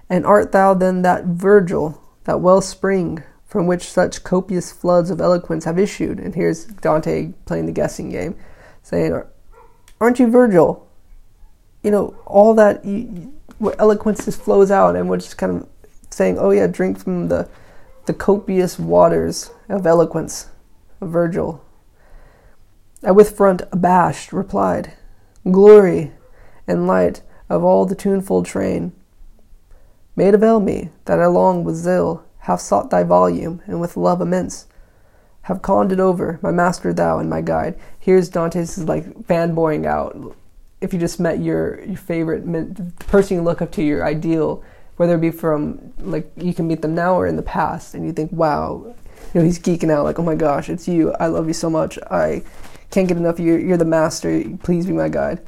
[0.09, 5.65] And art thou then that Virgil, that wellspring from which such copious floods of eloquence
[5.65, 6.21] have issued?
[6.21, 8.37] And here's Dante playing the guessing game,
[8.83, 9.23] saying,
[10.01, 10.87] "Aren't you Virgil?
[11.83, 13.33] You know all that you,
[13.79, 15.69] eloquence just flows out, and we're just kind of
[16.11, 17.49] saying, oh yeah, drink from the
[18.07, 20.51] the copious waters of eloquence
[21.01, 21.65] of Virgil.
[23.03, 24.95] I with front abashed replied,
[25.51, 26.13] Glory
[26.67, 28.93] and light of all the tuneful train,
[30.17, 33.97] may it avail me that I long with zeal have sought thy volume, and with
[33.97, 34.67] love immense
[35.43, 37.79] have conned it over, my master thou and my guide.
[37.99, 40.37] Here's Dante's like fanboying out.
[40.81, 44.63] If you just met your your favorite person you look up to, your ideal
[44.97, 48.05] whether it be from like you can meet them now or in the past, and
[48.05, 48.95] you think, wow,
[49.33, 51.13] you know, he's geeking out, like, oh my gosh, it's you.
[51.15, 51.99] I love you so much.
[52.11, 52.43] I
[52.91, 53.57] can't get enough of you.
[53.57, 54.45] You're the master.
[54.63, 55.41] Please be my guide.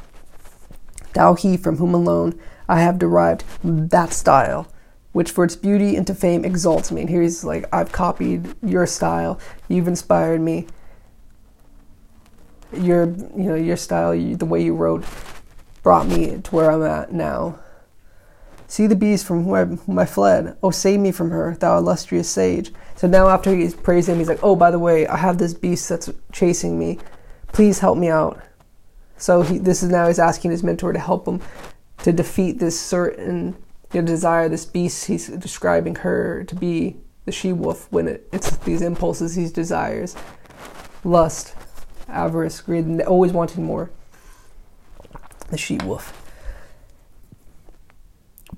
[1.12, 4.66] Thou he from whom alone I have derived that style,
[5.12, 7.02] which for its beauty into fame exalts me.
[7.02, 9.38] And here he's like, I've copied your style.
[9.68, 10.66] You've inspired me.
[12.72, 15.04] Your, you know, your style, the way you wrote,
[15.82, 17.60] brought me to where I'm at now.
[18.74, 20.56] See the beast from whom I, whom I fled.
[20.60, 22.72] Oh, save me from her, thou illustrious sage.
[22.96, 25.54] So now, after he's praised him, he's like, Oh, by the way, I have this
[25.54, 26.98] beast that's chasing me.
[27.52, 28.42] Please help me out.
[29.16, 31.40] So he, this is now he's asking his mentor to help him
[31.98, 33.54] to defeat this certain
[33.92, 35.06] you know, desire, this beast.
[35.06, 40.16] He's describing her to be the she wolf when it, it's these impulses, these desires,
[41.04, 41.54] lust,
[42.08, 43.92] avarice, greed, always wanting more.
[45.50, 46.23] The she wolf.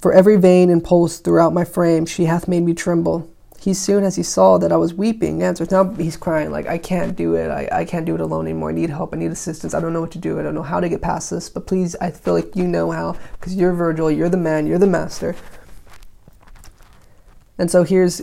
[0.00, 3.30] For every vein and pulse throughout my frame, she hath made me tremble.
[3.58, 5.70] He soon as he saw that I was weeping answers.
[5.70, 7.50] Now he's crying, like, I can't do it.
[7.50, 8.68] I, I can't do it alone anymore.
[8.68, 9.14] I need help.
[9.14, 9.74] I need assistance.
[9.74, 10.38] I don't know what to do.
[10.38, 11.48] I don't know how to get past this.
[11.48, 14.78] But please, I feel like you know how, because you're Virgil, you're the man, you're
[14.78, 15.34] the master.
[17.58, 18.22] And so here's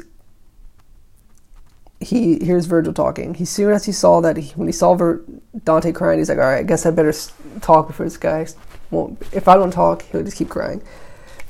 [1.99, 3.33] he here's Virgil talking.
[3.33, 5.23] He soon as he saw that he, when he saw Ver,
[5.63, 7.13] Dante crying, he's like, "All right, I guess I better
[7.61, 8.45] talk before this guy
[8.91, 9.21] won't.
[9.31, 10.83] If I don't talk, he'll just keep crying."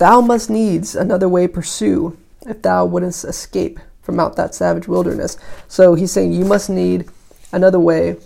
[0.04, 5.38] Thou must needs another way pursue if thou wouldst escape from out that savage wilderness.
[5.70, 7.10] So he's saying you must need
[7.54, 8.18] another way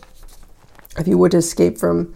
[0.97, 2.15] if you were to escape from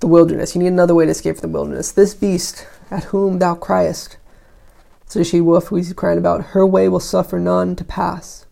[0.00, 0.54] the wilderness.
[0.54, 1.92] You need another way to escape from the wilderness.
[1.92, 4.16] This beast at whom thou criest,
[5.04, 8.46] so she wolf who he's crying about, her way will suffer none to pass,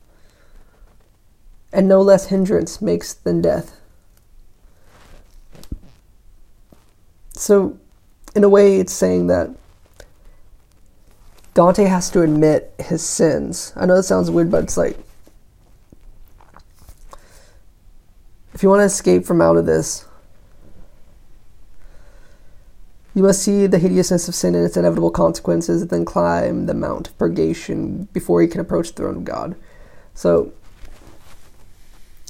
[1.73, 3.81] and no less hindrance makes than death.
[7.33, 7.79] So,
[8.37, 9.57] in a way, it's saying that
[11.61, 13.75] Dante has to admit his sins.
[13.77, 14.97] I know it sounds weird, but it's like
[18.55, 20.07] if you want to escape from out of this,
[23.15, 26.73] you must see the hideousness of sin and its inevitable consequences, and then climb the
[26.73, 29.55] mount of purgation before you can approach the throne of God.
[30.15, 30.55] So,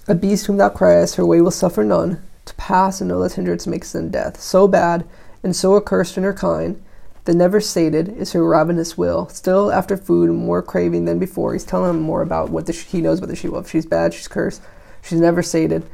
[0.09, 2.21] a beast whom thou criest, her way will suffer none.
[2.47, 4.41] To pass and no less hindrance makes than death.
[4.41, 5.07] So bad
[5.45, 6.83] and so accursed in her kind
[7.31, 9.29] the never sated is her ravenous will.
[9.29, 11.53] Still after food, more craving than before.
[11.53, 13.71] He's telling him more about what the, he knows about the she-wolf.
[13.71, 14.13] She's bad.
[14.13, 14.61] She's cursed.
[15.01, 15.89] She's never sated.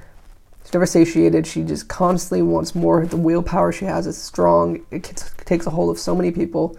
[0.62, 1.46] She's never satiated.
[1.46, 3.04] She just constantly wants more.
[3.04, 4.86] The willpower she has is strong.
[4.90, 6.74] It takes a hold of so many people.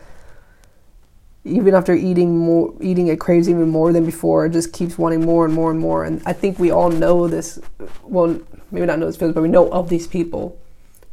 [1.45, 4.47] Even after eating more, eating it craves even more than before.
[4.47, 6.03] It just keeps wanting more and more and more.
[6.03, 7.59] And I think we all know this.
[8.01, 8.39] Well,
[8.71, 10.57] maybe not know this feelings, but we know of these people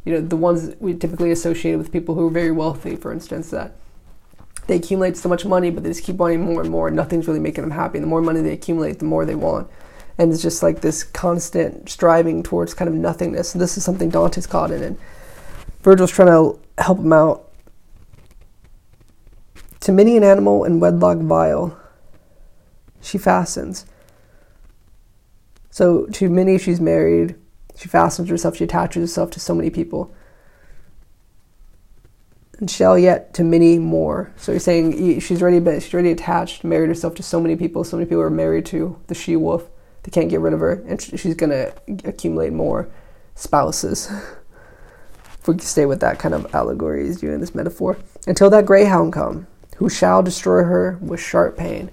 [0.05, 3.49] you know the ones we typically associate with people who are very wealthy, for instance,
[3.49, 3.75] that
[4.67, 7.27] they accumulate so much money, but they just keep wanting more and more, and nothing's
[7.27, 7.97] really making them happy.
[7.97, 9.67] And the more money they accumulate, the more they want,
[10.17, 13.53] and it's just like this constant striving towards kind of nothingness.
[13.53, 14.97] And this is something Dante's caught in, and
[15.81, 17.51] Virgil's trying to help him out.
[19.81, 21.77] To many an animal in wedlock vile,
[23.01, 23.85] she fastens.
[25.69, 27.35] So to many, she's married
[27.77, 30.13] she fastens herself, she attaches herself to so many people.
[32.59, 34.31] and shall yet to many more.
[34.37, 37.83] So you're saying she's already been, she's already attached, married herself to so many people.
[37.83, 39.67] So many people are married to the she wolf.
[40.03, 41.73] They can't get rid of her, and she's gonna
[42.05, 42.87] accumulate more
[43.33, 44.09] spouses.
[45.39, 47.97] if we stay with that kind of allegory, is doing this metaphor.
[48.27, 51.91] Until that greyhound come, who shall destroy her with sharp pain.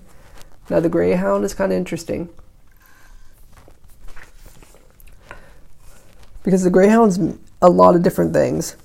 [0.71, 2.29] Now the greyhound is kind of interesting.
[6.43, 7.19] Because the greyhound's
[7.61, 8.77] a lot of different things.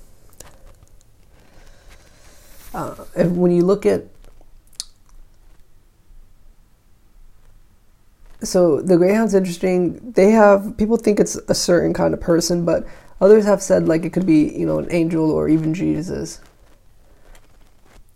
[2.72, 4.04] Uh, and when you look at
[8.42, 10.12] so the greyhound's interesting.
[10.12, 12.86] They have people think it's a certain kind of person but
[13.20, 16.40] others have said like it could be you know an angel or even jesus.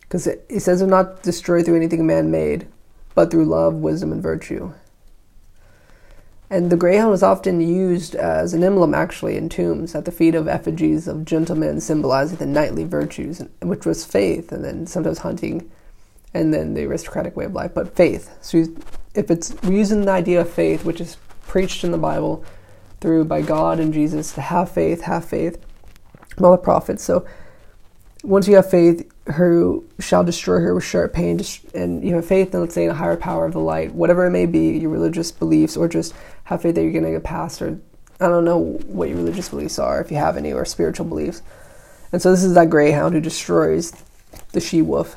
[0.00, 2.68] Because it, it says they're not destroyed through anything man-made
[3.14, 4.72] but through love wisdom and virtue
[6.52, 10.34] and the greyhound was often used as an emblem, actually, in tombs at the feet
[10.34, 15.70] of effigies of gentlemen, symbolizing the knightly virtues, which was faith, and then sometimes hunting,
[16.34, 17.72] and then the aristocratic way of life.
[17.72, 18.36] But faith.
[18.42, 18.66] So
[19.14, 22.44] if it's using the idea of faith, which is preached in the Bible
[23.00, 25.58] through by God and Jesus, to have faith, have faith,
[26.38, 27.02] all the prophets.
[27.02, 27.26] So
[28.22, 31.40] once you have faith, who shall destroy her with sharp pain,
[31.74, 34.30] and you have faith in, let's say, a higher power of the light, whatever it
[34.30, 36.12] may be, your religious beliefs, or just
[36.44, 37.80] have faith that you're going to get past, or
[38.20, 41.42] I don't know what your religious beliefs are, if you have any, or spiritual beliefs.
[42.10, 43.92] And so this is that greyhound who destroys
[44.52, 45.16] the she wolf.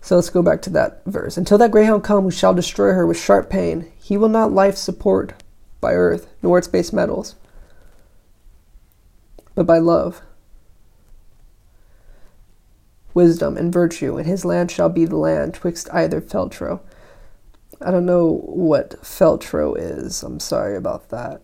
[0.00, 1.36] So let's go back to that verse.
[1.36, 4.76] Until that greyhound come who shall destroy her with sharp pain, he will not life
[4.76, 5.34] support
[5.80, 7.36] by earth, nor its base metals,
[9.54, 10.22] but by love
[13.18, 16.80] wisdom and virtue, and his land shall be the land twixt either feltro.
[17.80, 20.22] I don't know what feltro is.
[20.22, 21.42] I'm sorry about that.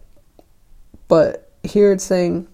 [1.09, 2.47] But here it's saying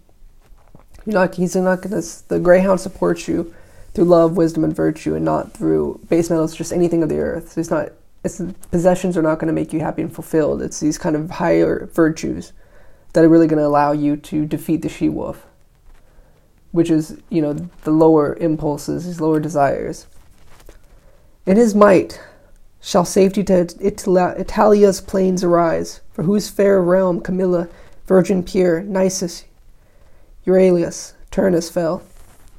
[1.05, 3.55] you're not he's not gonna the greyhound supports you
[3.93, 7.53] through love, wisdom, and virtue, and not through base metals, just anything of the earth.
[7.53, 7.91] So it's not
[8.25, 10.63] it's possessions are not going to make you happy and fulfilled.
[10.63, 12.55] It's these kind of higher virtues
[13.13, 15.47] that are really going to allow you to defeat the she wolf
[16.73, 17.53] which is, you know,
[17.83, 20.07] the lower impulses, his lower desires.
[21.47, 22.21] In his might
[22.81, 27.69] shall safety to Italia's plains arise, for whose fair realm Camilla,
[28.07, 29.45] virgin pure, Nisus,
[30.47, 32.03] Euryalus, Turnus fell.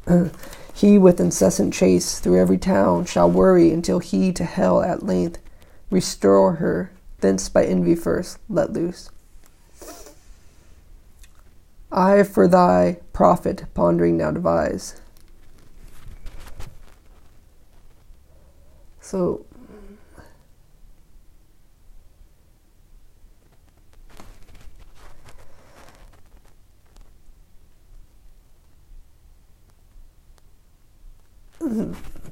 [0.74, 5.40] he with incessant chase through every town shall worry until he to hell at length
[5.92, 9.10] restore her, thence by envy first let loose.
[11.92, 15.02] I for thy profit pondering now devise.
[19.00, 19.46] So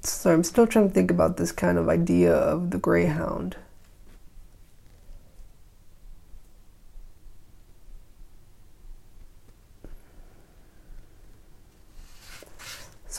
[0.01, 3.57] so I'm still trying to think about this kind of idea of the greyhound.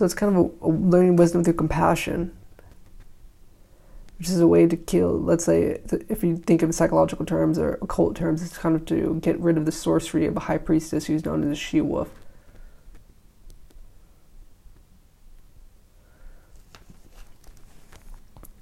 [0.00, 2.34] So it's kind of a, a learning wisdom through compassion,
[4.16, 5.20] which is a way to kill.
[5.20, 9.20] Let's say, if you think of psychological terms or occult terms, it's kind of to
[9.20, 12.08] get rid of the sorcery of a high priestess who's known as a she wolf.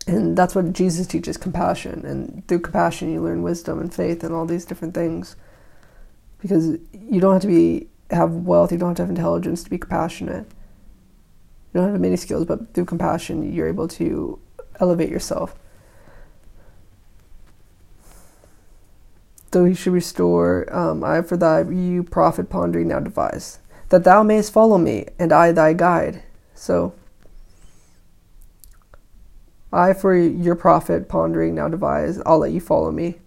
[0.09, 2.05] And that's what Jesus teaches compassion.
[2.05, 5.37] And through compassion, you learn wisdom and faith and all these different things.
[6.40, 9.70] Because you don't have to be have wealth, you don't have to have intelligence to
[9.70, 10.51] be compassionate.
[11.72, 14.38] You don't have many skills, but through compassion, you're able to
[14.81, 15.54] elevate yourself.
[19.50, 24.22] Though he should restore, um, I for thy you profit pondering now devise, that thou
[24.22, 26.22] mayest follow me, and I thy guide.
[26.54, 26.94] So,
[29.72, 33.18] I for your profit pondering now devise, I'll let you follow me.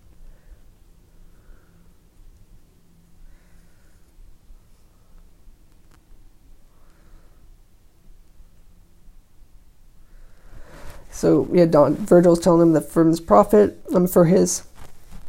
[11.22, 14.64] So yeah, Don Virgil's telling him that for his profit, um, for his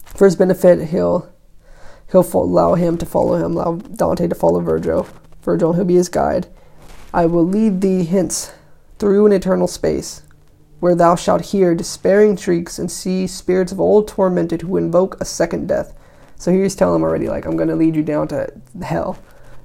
[0.07, 1.31] for his benefit, he'll
[2.11, 5.07] he'll allow him to follow him, allow Dante to follow Virgil.
[5.43, 6.47] Virgil, he'll be his guide.
[7.13, 8.55] I will lead thee hence
[8.99, 10.23] through an eternal space,
[10.81, 15.27] where thou shalt hear despairing shrieks and see spirits of old tormented who invoke a
[15.27, 15.93] second death.
[16.37, 18.51] So he's telling him already, like, I'm going to lead you down to
[18.83, 19.19] hell,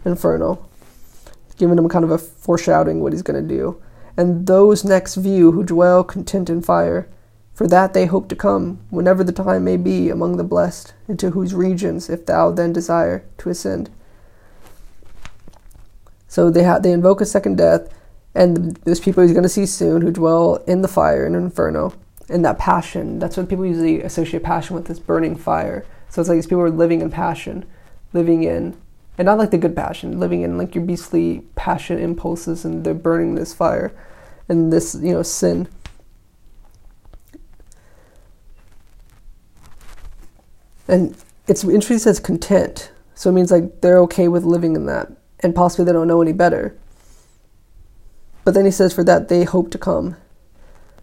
[0.03, 0.67] inferno,
[1.55, 3.81] giving him kind of a foreshadowing what he's going to do
[4.17, 7.07] and those next view who dwell content in fire.
[7.53, 11.31] For that they hope to come, whenever the time may be, among the blessed, into
[11.31, 13.89] whose regions, if thou then desire, to ascend.
[16.27, 17.89] So they ha- they invoke a second death,
[18.35, 21.93] and there's people he's going to see soon who dwell in the fire in inferno.
[22.29, 25.83] And that passion, that's what people usually associate passion with, this burning fire.
[26.09, 27.65] So it's like these people are living in passion,
[28.13, 28.77] living in,
[29.17, 32.93] and not like the good passion, living in like your beastly passion impulses, and they're
[32.93, 33.91] burning this fire
[34.47, 35.67] and this, you know, sin.
[40.87, 42.91] And it's interesting it says content.
[43.15, 46.21] So it means like they're okay with living in that, and possibly they don't know
[46.21, 46.77] any better.
[48.45, 50.15] But then he says, for that they hope to come,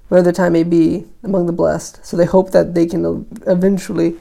[0.09, 2.05] whatever the time may be, among the blessed.
[2.07, 4.17] So they hope that they can eventually.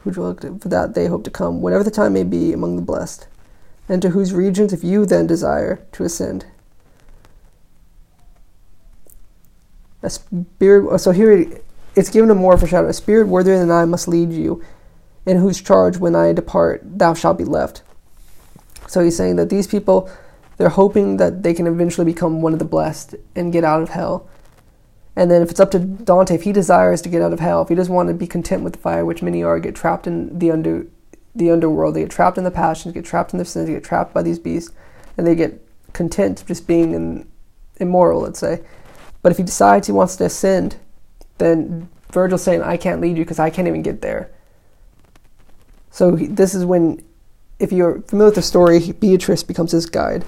[0.00, 2.82] Who dwelt for that they hope to come, whatever the time may be, among the
[2.82, 3.28] blessed,
[3.88, 6.46] and to whose regions if you then desire to ascend.
[10.02, 10.88] A spirit.
[10.90, 11.46] Oh, so here
[11.94, 12.88] it's given a more foreshadow.
[12.88, 14.64] A spirit worthier than I must lead you,
[15.26, 17.82] in whose charge when I depart thou shalt be left.
[18.86, 20.10] So he's saying that these people,
[20.56, 23.90] they're hoping that they can eventually become one of the blessed and get out of
[23.90, 24.28] hell.
[25.16, 27.62] And then if it's up to Dante, if he desires to get out of hell,
[27.62, 30.06] if he doesn't want to be content with the fire, which many are, get trapped
[30.06, 30.86] in the under
[31.34, 34.12] the underworld, they get trapped in the passions, get trapped in their sins, get trapped
[34.12, 34.74] by these beasts,
[35.16, 37.28] and they get content just being in,
[37.76, 38.62] immoral, let's say.
[39.22, 40.76] But if he decides he wants to ascend,
[41.38, 44.30] then Virgil's saying, I can't lead you because I can't even get there.
[45.90, 47.04] So he, this is when,
[47.58, 50.24] if you're familiar with the story, Beatrice becomes his guide.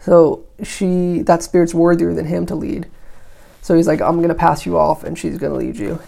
[0.00, 2.86] So she, that spirit's worthier than him to lead.
[3.64, 5.98] So he's like, I'm going to pass you off and she's going to lead you.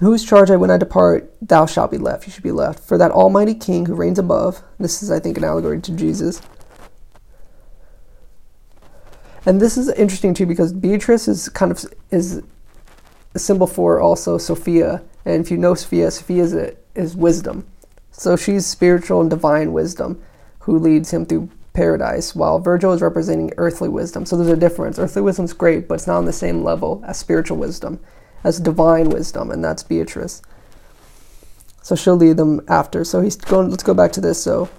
[0.00, 2.26] Whose charge I when I depart, thou shalt be left.
[2.26, 2.80] You should be left.
[2.80, 6.42] For that Almighty King who reigns above, this is, I think, an allegory to Jesus,
[9.46, 12.42] and this is interesting too because Beatrice is kind of is
[13.34, 17.66] a symbol for also Sophia, and if you know Sophia, Sophia is, a, is wisdom.
[18.10, 20.22] So she's spiritual and divine wisdom
[20.60, 24.24] who leads him through paradise, while Virgil is representing earthly wisdom.
[24.24, 24.98] So there's a difference.
[24.98, 28.00] Earthly wisdom's great, but it's not on the same level as spiritual wisdom,
[28.42, 30.40] as divine wisdom, and that's Beatrice.
[31.82, 33.04] So she'll lead them after.
[33.04, 33.68] So he's going.
[33.68, 34.42] Let's go back to this.
[34.42, 34.70] So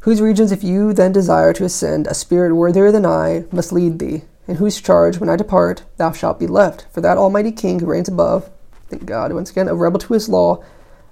[0.00, 3.98] whose regions, if you then desire to ascend, a spirit worthier than I must lead
[3.98, 6.86] thee, in whose charge, when I depart, thou shalt be left.
[6.90, 8.50] For that Almighty King who reigns above,
[8.88, 10.64] thank God, once again, a rebel to his law,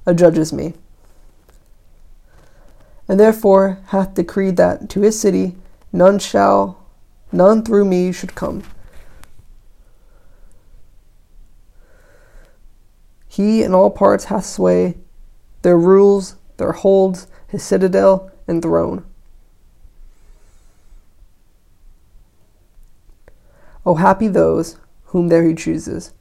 [0.06, 0.74] adjudges me.
[3.08, 5.56] And therefore hath decreed that to his city
[5.92, 6.84] none shall,
[7.32, 8.62] none through me should come.
[13.26, 14.96] He in all parts hath sway,
[15.62, 19.04] there rules, there holds, his citadel, and throne.
[23.86, 26.12] O happy those whom there he chooses.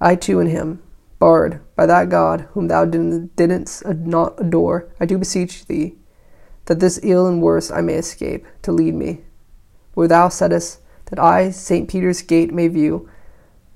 [0.00, 0.82] I too in him,
[1.18, 5.96] barred by that God whom thou didst not adore, I do beseech thee,
[6.66, 9.20] that this ill and worse I may escape, to lead me,
[9.94, 11.88] where thou saidst that I St.
[11.88, 13.08] Peter's gate may view,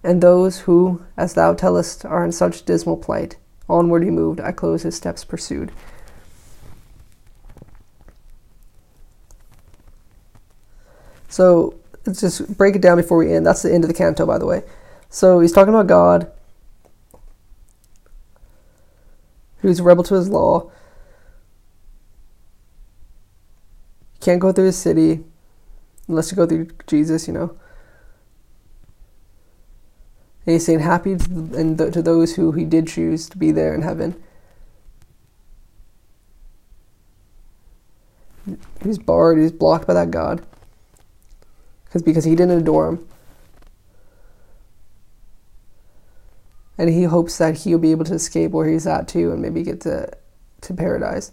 [0.03, 3.37] and those who, as thou tellest, are in such dismal plight,
[3.69, 5.71] onward he moved, I close his steps pursued.
[11.29, 13.47] So let's just break it down before we end.
[13.47, 14.65] That's the end of the canto, by the way.
[15.11, 16.33] So he's talking about God,
[19.63, 20.65] who's a rebel to his law.
[24.15, 25.25] You can't go through his city
[26.09, 27.57] unless you go through Jesus, you know.
[30.47, 33.75] And he's saying, Happy to, and to those who he did choose to be there
[33.75, 34.23] in heaven.
[38.83, 40.45] He's barred, he's blocked by that God
[41.91, 43.09] because because he didn't adore him.
[46.81, 49.63] And he hopes that he'll be able to escape where he's at too and maybe
[49.63, 50.11] get to
[50.63, 51.31] to paradise.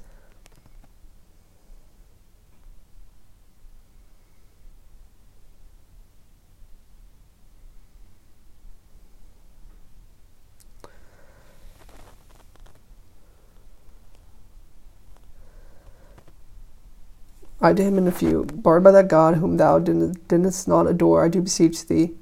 [17.62, 21.24] I to him in a few, barred by that God whom thou didst not adore,
[21.24, 22.18] I do beseech thee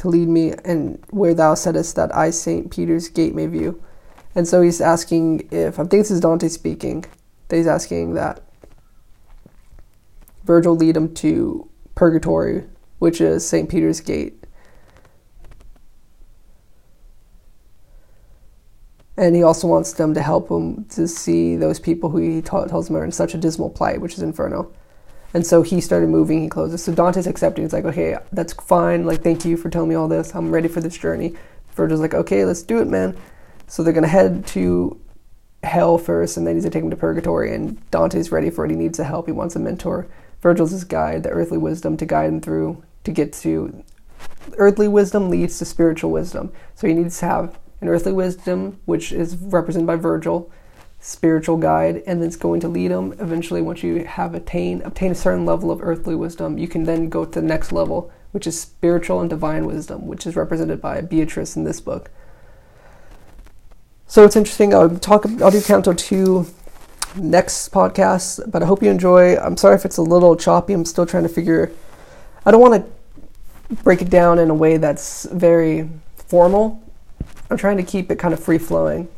[0.00, 3.82] to lead me and where thou saidst that I Saint Peter's gate may view.
[4.34, 7.04] And so he's asking if I think this is Dante speaking,
[7.48, 8.42] that he's asking that
[10.44, 12.64] Virgil lead him to purgatory,
[12.98, 14.40] which is Saint Peter's gate.
[19.20, 22.64] and he also wants them to help him to see those people who he ta-
[22.64, 24.72] tells him are in such a dismal plight, which is Inferno.
[25.32, 26.82] And so he started moving, he closes.
[26.82, 27.64] So Dante's accepting.
[27.64, 29.06] It's like, okay, that's fine.
[29.06, 30.34] Like, thank you for telling me all this.
[30.34, 31.34] I'm ready for this journey.
[31.74, 33.16] Virgil's like, okay, let's do it, man.
[33.68, 35.00] So they're gonna head to
[35.62, 37.54] hell first, and then he's gonna take him to purgatory.
[37.54, 38.70] And Dante's ready for it.
[38.70, 39.26] He needs the help.
[39.26, 40.08] He wants a mentor.
[40.40, 43.84] Virgil's his guide, the earthly wisdom to guide him through to get to.
[44.56, 46.52] Earthly wisdom leads to spiritual wisdom.
[46.74, 50.50] So he needs to have an earthly wisdom, which is represented by Virgil,
[51.00, 55.14] spiritual guide, and it's going to lead them Eventually, once you have attained obtain a
[55.14, 58.60] certain level of earthly wisdom, you can then go to the next level, which is
[58.60, 62.10] spiritual and divine wisdom, which is represented by Beatrice in this book.
[64.06, 64.74] So it's interesting.
[64.74, 65.24] I'll talk.
[65.40, 66.46] I'll do Canto two
[67.16, 69.36] next podcast, but I hope you enjoy.
[69.36, 70.74] I'm sorry if it's a little choppy.
[70.74, 71.72] I'm still trying to figure.
[72.44, 76.82] I don't want to break it down in a way that's very formal.
[77.50, 79.08] I'm trying to keep it kind of free flowing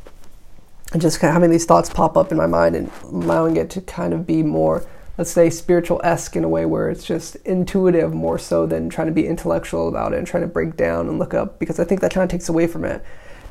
[0.93, 3.71] and just kind of having these thoughts pop up in my mind and allowing it
[3.71, 4.87] to kind of be more,
[5.17, 9.07] let's say, spiritual esque in a way where it's just intuitive more so than trying
[9.07, 11.85] to be intellectual about it and trying to break down and look up because I
[11.85, 13.03] think that kind of takes away from it.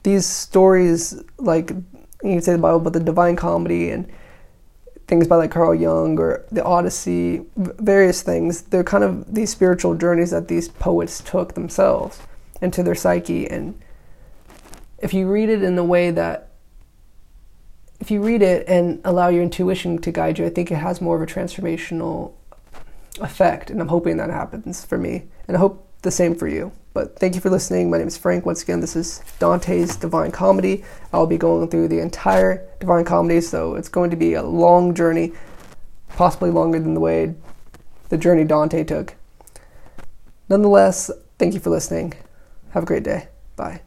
[0.04, 4.12] These stories, like you can say the Bible, but the Divine Comedy and
[5.08, 9.96] things by like Carl Jung or the Odyssey, various things, they're kind of these spiritual
[9.96, 12.22] journeys that these poets took themselves
[12.62, 13.50] into their psyche.
[13.50, 13.80] And
[15.00, 16.51] if you read it in a way that
[18.02, 21.00] if you read it and allow your intuition to guide you, I think it has
[21.00, 22.34] more of a transformational
[23.22, 23.70] effect.
[23.70, 25.24] And I'm hoping that happens for me.
[25.48, 26.72] And I hope the same for you.
[26.94, 27.92] But thank you for listening.
[27.92, 28.44] My name is Frank.
[28.46, 30.84] Once again, this is Dante's Divine Comedy.
[31.14, 34.96] I'll be going through the entire Divine Comedy, so it's going to be a long
[34.96, 35.32] journey,
[36.10, 37.36] possibly longer than the way
[38.10, 39.14] the journey Dante took.
[40.50, 42.14] Nonetheless, thank you for listening.
[42.72, 43.28] Have a great day.
[43.56, 43.82] Bye.